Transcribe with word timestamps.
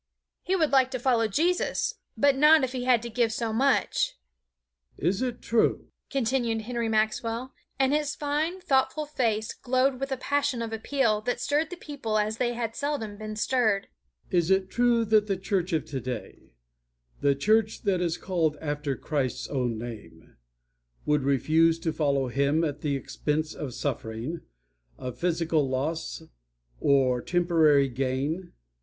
He 0.41 0.55
would 0.55 0.71
like 0.71 0.89
to 0.89 0.99
follow 0.99 1.27
Jesus, 1.27 1.93
but 2.17 2.35
not 2.35 2.63
if 2.63 2.71
he 2.71 2.85
had 2.85 3.03
to 3.03 3.09
give 3.11 3.31
so 3.31 3.53
much. 3.53 4.17
"Is 4.97 5.21
it 5.21 5.43
true," 5.43 5.89
continued 6.09 6.61
Henry 6.61 6.89
Maxwell, 6.89 7.53
and 7.77 7.93
his 7.93 8.15
fine, 8.15 8.59
thoughtful 8.61 9.05
face 9.05 9.53
glowed 9.53 9.99
with 9.99 10.11
a 10.11 10.17
passion 10.17 10.63
of 10.63 10.73
appeal 10.73 11.21
that 11.21 11.39
stirred 11.39 11.69
the 11.69 11.75
people 11.75 12.17
as 12.17 12.37
they 12.37 12.53
had 12.55 12.75
seldom 12.75 13.15
been 13.15 13.35
stirred, 13.35 13.89
"is 14.31 14.49
it 14.49 14.71
true 14.71 15.05
that 15.05 15.27
the 15.27 15.37
church 15.37 15.71
of 15.71 15.85
today, 15.85 16.49
the 17.19 17.35
church 17.35 17.83
that 17.83 18.01
is 18.01 18.17
called 18.17 18.57
after 18.59 18.95
Christ's 18.95 19.47
own 19.49 19.77
name, 19.77 20.35
would 21.05 21.21
refuse 21.21 21.77
to 21.77 21.93
follow 21.93 22.27
Him 22.27 22.63
at 22.63 22.81
the 22.81 22.95
expense 22.95 23.53
of 23.53 23.75
suffering, 23.75 24.41
of 24.97 25.19
physical 25.19 25.69
loss, 25.69 26.23
of 26.83 27.25
temporary 27.27 27.87
gain? 27.87 28.53